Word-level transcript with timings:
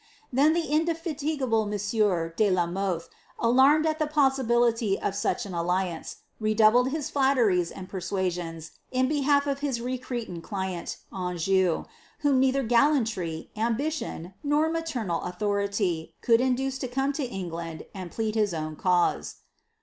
Then 0.33 0.53
the 0.53 0.65
indefatigable 0.67 1.67
monsieur 1.67 2.29
de 2.35 2.49
la 2.49 2.65
Mothe, 2.65 3.03
alarmed 3.37 3.85
at 3.85 3.99
the 3.99 4.07
possibility 4.07 4.99
of 4.99 5.13
such 5.13 5.45
an 5.45 5.53
alliance, 5.53 6.15
redoubled 6.39 6.89
his 6.89 7.11
flatteries 7.11 7.69
and 7.69 7.87
persuasions 7.87 8.71
in 8.89 9.07
behalf 9.07 9.45
of 9.45 9.59
his 9.59 9.79
recreant 9.79 10.41
client, 10.43 10.97
Anjou, 11.15 11.83
whom 12.21 12.39
neither 12.39 12.63
gallantry, 12.63 13.51
ambition. 13.55 14.33
Dor 14.43 14.69
maternal 14.71 15.21
authority 15.21 16.15
could 16.21 16.41
induce 16.41 16.79
to 16.79 16.87
come 16.87 17.13
to 17.13 17.23
England 17.23 17.85
and 17.93 18.09
plead 18.09 18.33
his 18.33 18.55
own 18.55 18.75
cause. 18.77 19.35